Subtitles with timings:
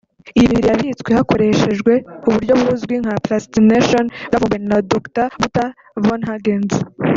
[0.37, 1.93] Iyi mibiri yabitswe hakoreshejwe
[2.27, 5.69] uburyo buzwi nka ’Plastination’ bwavumbuwe na Dr Gunther
[6.03, 6.73] von Hagens